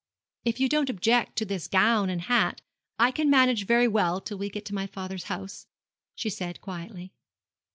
[0.43, 2.59] 'If you don't object to this gown and hat,
[2.97, 5.67] I can manage very well till we get to my father's house,'
[6.15, 7.13] she said quietly.